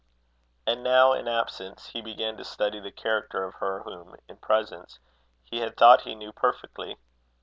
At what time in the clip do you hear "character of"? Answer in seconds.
2.91-3.53